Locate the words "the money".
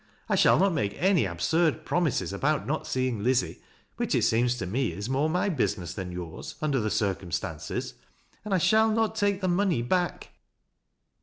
9.41-9.83